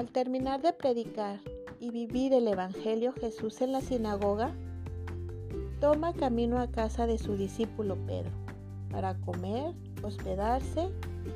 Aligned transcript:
Al 0.00 0.08
terminar 0.08 0.62
de 0.62 0.72
predicar 0.72 1.40
y 1.78 1.90
vivir 1.90 2.32
el 2.32 2.48
Evangelio 2.48 3.12
Jesús 3.12 3.60
en 3.60 3.72
la 3.72 3.82
sinagoga, 3.82 4.50
toma 5.78 6.14
camino 6.14 6.58
a 6.58 6.68
casa 6.68 7.06
de 7.06 7.18
su 7.18 7.36
discípulo 7.36 7.96
Pedro 8.06 8.30
para 8.90 9.12
comer, 9.16 9.74
hospedarse 10.02 10.88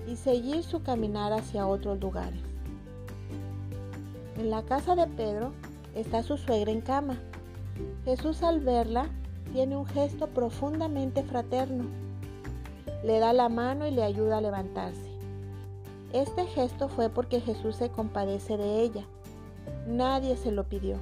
y 0.08 0.16
seguir 0.16 0.62
su 0.62 0.82
caminar 0.82 1.34
hacia 1.34 1.66
otros 1.66 2.00
lugares. 2.00 2.40
En 4.38 4.48
la 4.48 4.62
casa 4.62 4.96
de 4.96 5.08
Pedro 5.08 5.52
está 5.94 6.22
su 6.22 6.38
suegra 6.38 6.72
en 6.72 6.80
cama. 6.80 7.18
Jesús 8.06 8.42
al 8.42 8.60
verla 8.60 9.10
tiene 9.52 9.76
un 9.76 9.84
gesto 9.84 10.28
profundamente 10.28 11.22
fraterno. 11.22 11.84
Le 13.04 13.18
da 13.18 13.34
la 13.34 13.50
mano 13.50 13.86
y 13.86 13.90
le 13.90 14.02
ayuda 14.02 14.38
a 14.38 14.40
levantarse. 14.40 15.13
Este 16.14 16.46
gesto 16.46 16.88
fue 16.88 17.10
porque 17.10 17.40
Jesús 17.40 17.74
se 17.74 17.90
compadece 17.90 18.56
de 18.56 18.82
ella. 18.82 19.04
Nadie 19.88 20.36
se 20.36 20.52
lo 20.52 20.62
pidió. 20.62 20.96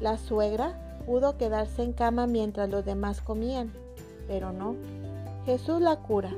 La 0.00 0.16
suegra 0.16 1.00
pudo 1.06 1.36
quedarse 1.36 1.82
en 1.82 1.92
cama 1.92 2.28
mientras 2.28 2.70
los 2.70 2.84
demás 2.84 3.20
comían, 3.20 3.72
pero 4.28 4.52
no. 4.52 4.76
Jesús 5.44 5.80
la 5.80 5.96
cura, 5.96 6.30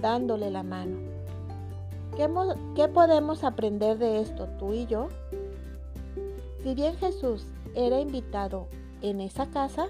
dándole 0.00 0.52
la 0.52 0.62
mano. 0.62 0.98
¿Qué, 2.16 2.86
podemos 2.86 3.42
aprender 3.42 3.98
de 3.98 4.20
esto 4.20 4.46
tú 4.60 4.72
y 4.72 4.86
yo? 4.86 5.08
Si 6.62 6.76
bien 6.76 6.96
Jesús 6.96 7.44
era 7.74 7.98
invitado 7.98 8.68
en 9.02 9.20
esa 9.20 9.46
casa, 9.46 9.88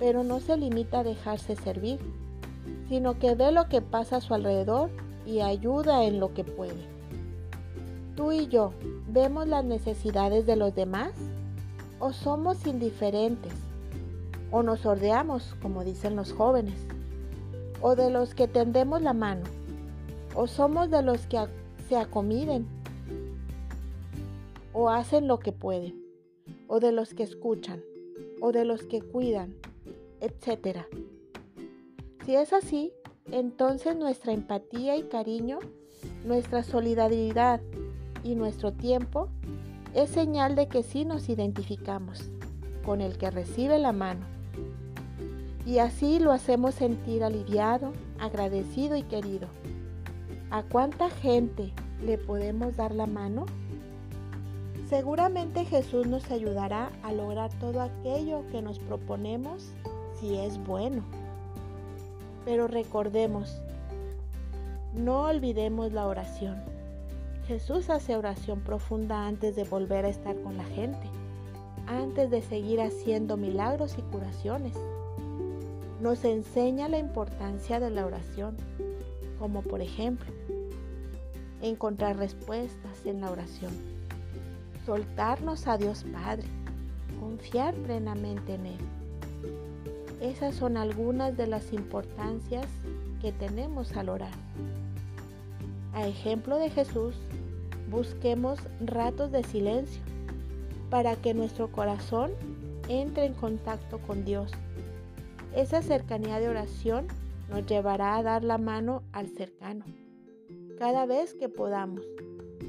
pero 0.00 0.24
no 0.24 0.40
se 0.40 0.56
limita 0.56 1.00
a 1.00 1.04
dejarse 1.04 1.54
servir, 1.54 2.00
sino 2.88 3.20
que 3.20 3.36
ve 3.36 3.52
lo 3.52 3.68
que 3.68 3.82
pasa 3.82 4.16
a 4.16 4.20
su 4.20 4.34
alrededor 4.34 4.90
y 5.26 5.40
ayuda 5.40 6.04
en 6.04 6.20
lo 6.20 6.34
que 6.34 6.44
puede. 6.44 6.86
Tú 8.16 8.32
y 8.32 8.46
yo 8.48 8.72
vemos 9.08 9.48
las 9.48 9.64
necesidades 9.64 10.46
de 10.46 10.56
los 10.56 10.74
demás 10.74 11.12
o 11.98 12.12
somos 12.12 12.66
indiferentes 12.66 13.52
o 14.50 14.62
nos 14.62 14.80
sordeamos, 14.80 15.56
como 15.60 15.82
dicen 15.82 16.14
los 16.14 16.32
jóvenes, 16.32 16.86
o 17.80 17.96
de 17.96 18.10
los 18.10 18.34
que 18.34 18.46
tendemos 18.46 19.02
la 19.02 19.12
mano, 19.12 19.42
o 20.34 20.46
somos 20.46 20.90
de 20.90 21.02
los 21.02 21.26
que 21.26 21.44
se 21.88 21.96
acomiden 21.96 22.66
o 24.74 24.90
hacen 24.90 25.28
lo 25.28 25.38
que 25.38 25.52
pueden, 25.52 26.04
o 26.66 26.80
de 26.80 26.92
los 26.92 27.14
que 27.14 27.22
escuchan, 27.22 27.82
o 28.40 28.52
de 28.52 28.64
los 28.64 28.82
que 28.82 29.00
cuidan, 29.00 29.54
etc. 30.20 30.80
Si 32.26 32.34
es 32.34 32.52
así, 32.52 32.92
entonces 33.30 33.96
nuestra 33.96 34.32
empatía 34.32 34.96
y 34.96 35.04
cariño, 35.04 35.58
nuestra 36.24 36.62
solidaridad 36.62 37.60
y 38.22 38.34
nuestro 38.34 38.72
tiempo 38.72 39.28
es 39.94 40.10
señal 40.10 40.56
de 40.56 40.68
que 40.68 40.82
sí 40.82 41.04
nos 41.04 41.28
identificamos 41.28 42.30
con 42.84 43.00
el 43.00 43.16
que 43.16 43.30
recibe 43.30 43.78
la 43.78 43.92
mano. 43.92 44.26
Y 45.66 45.78
así 45.78 46.18
lo 46.18 46.32
hacemos 46.32 46.74
sentir 46.74 47.24
aliviado, 47.24 47.92
agradecido 48.18 48.96
y 48.96 49.02
querido. 49.02 49.48
¿A 50.50 50.62
cuánta 50.62 51.08
gente 51.08 51.72
le 52.04 52.18
podemos 52.18 52.76
dar 52.76 52.94
la 52.94 53.06
mano? 53.06 53.46
Seguramente 54.88 55.64
Jesús 55.64 56.06
nos 56.06 56.30
ayudará 56.30 56.92
a 57.02 57.12
lograr 57.12 57.50
todo 57.58 57.80
aquello 57.80 58.44
que 58.52 58.60
nos 58.60 58.78
proponemos 58.78 59.72
si 60.20 60.36
es 60.36 60.58
bueno. 60.64 61.02
Pero 62.44 62.66
recordemos, 62.66 63.60
no 64.94 65.22
olvidemos 65.22 65.92
la 65.92 66.06
oración. 66.06 66.62
Jesús 67.46 67.90
hace 67.90 68.16
oración 68.16 68.60
profunda 68.60 69.26
antes 69.26 69.56
de 69.56 69.64
volver 69.64 70.04
a 70.04 70.08
estar 70.08 70.36
con 70.42 70.56
la 70.56 70.64
gente, 70.64 71.08
antes 71.86 72.30
de 72.30 72.40
seguir 72.42 72.80
haciendo 72.80 73.36
milagros 73.36 73.96
y 73.98 74.02
curaciones. 74.02 74.74
Nos 76.00 76.24
enseña 76.24 76.88
la 76.88 76.98
importancia 76.98 77.80
de 77.80 77.90
la 77.90 78.06
oración, 78.06 78.56
como 79.38 79.62
por 79.62 79.80
ejemplo, 79.82 80.32
encontrar 81.60 82.16
respuestas 82.16 83.04
en 83.04 83.20
la 83.20 83.30
oración, 83.30 83.72
soltarnos 84.86 85.66
a 85.66 85.76
Dios 85.76 86.04
Padre, 86.12 86.46
confiar 87.20 87.74
plenamente 87.74 88.54
en 88.54 88.66
Él. 88.66 89.03
Esas 90.20 90.54
son 90.54 90.76
algunas 90.76 91.36
de 91.36 91.46
las 91.46 91.72
importancias 91.72 92.66
que 93.20 93.32
tenemos 93.32 93.96
al 93.96 94.08
orar. 94.08 94.32
A 95.92 96.06
ejemplo 96.06 96.58
de 96.58 96.70
Jesús, 96.70 97.14
busquemos 97.90 98.58
ratos 98.80 99.30
de 99.30 99.44
silencio 99.44 100.02
para 100.90 101.16
que 101.16 101.34
nuestro 101.34 101.70
corazón 101.70 102.32
entre 102.88 103.26
en 103.26 103.34
contacto 103.34 103.98
con 103.98 104.24
Dios. 104.24 104.50
Esa 105.54 105.82
cercanía 105.82 106.40
de 106.40 106.48
oración 106.48 107.06
nos 107.48 107.66
llevará 107.66 108.16
a 108.16 108.22
dar 108.22 108.44
la 108.44 108.58
mano 108.58 109.02
al 109.12 109.28
cercano 109.28 109.84
cada 110.78 111.06
vez 111.06 111.34
que 111.34 111.48
podamos. 111.48 112.02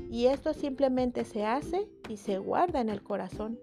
Y 0.09 0.27
esto 0.27 0.53
simplemente 0.53 1.25
se 1.25 1.45
hace 1.45 1.87
y 2.07 2.17
se 2.17 2.37
guarda 2.37 2.81
en 2.81 2.89
el 2.89 3.01
corazón. 3.03 3.59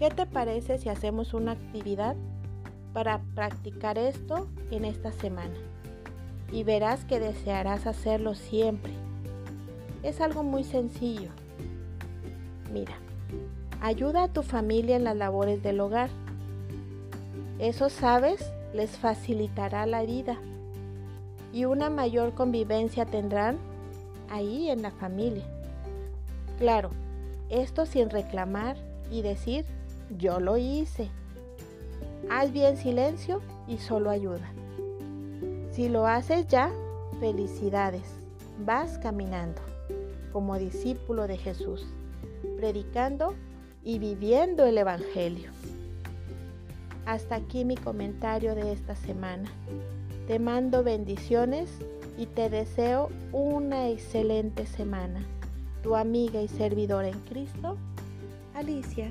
¿Qué 0.00 0.08
te 0.08 0.24
parece 0.24 0.78
si 0.78 0.88
hacemos 0.88 1.34
una 1.34 1.52
actividad 1.52 2.16
para 2.94 3.20
practicar 3.34 3.98
esto 3.98 4.48
en 4.70 4.86
esta 4.86 5.12
semana 5.12 5.52
y 6.50 6.64
verás 6.64 7.04
que 7.04 7.20
desearás 7.20 7.86
hacerlo 7.86 8.34
siempre. 8.34 8.94
Es 10.02 10.22
algo 10.22 10.42
muy 10.42 10.64
sencillo. 10.64 11.28
Mira, 12.72 12.94
ayuda 13.82 14.22
a 14.22 14.32
tu 14.32 14.42
familia 14.42 14.96
en 14.96 15.04
las 15.04 15.16
labores 15.18 15.62
del 15.62 15.80
hogar. 15.80 16.08
Eso 17.58 17.90
sabes, 17.90 18.54
les 18.72 18.96
facilitará 18.96 19.84
la 19.84 20.02
vida 20.04 20.38
y 21.52 21.66
una 21.66 21.90
mayor 21.90 22.32
convivencia 22.32 23.04
tendrán 23.04 23.58
ahí 24.30 24.70
en 24.70 24.80
la 24.80 24.92
familia. 24.92 25.44
Claro, 26.58 26.88
esto 27.50 27.84
sin 27.84 28.08
reclamar 28.08 28.78
y 29.10 29.20
decir 29.20 29.66
yo 30.16 30.40
lo 30.40 30.56
hice 30.56 31.10
Haz 32.28 32.52
bien 32.52 32.76
silencio 32.76 33.40
y 33.66 33.78
solo 33.78 34.10
ayuda. 34.10 34.52
Si 35.72 35.88
lo 35.88 36.06
haces 36.06 36.46
ya, 36.46 36.70
felicidades. 37.18 38.02
Vas 38.64 38.98
caminando 38.98 39.60
como 40.32 40.58
discípulo 40.58 41.26
de 41.26 41.38
Jesús, 41.38 41.86
predicando 42.56 43.34
y 43.82 43.98
viviendo 43.98 44.64
el 44.64 44.78
Evangelio. 44.78 45.50
Hasta 47.04 47.36
aquí 47.36 47.64
mi 47.64 47.76
comentario 47.76 48.54
de 48.54 48.72
esta 48.72 48.94
semana. 48.94 49.50
Te 50.28 50.38
mando 50.38 50.84
bendiciones 50.84 51.70
y 52.16 52.26
te 52.26 52.48
deseo 52.48 53.08
una 53.32 53.88
excelente 53.88 54.66
semana. 54.66 55.24
Tu 55.82 55.96
amiga 55.96 56.40
y 56.42 56.46
servidora 56.46 57.08
en 57.08 57.18
Cristo, 57.20 57.76
Alicia. 58.54 59.10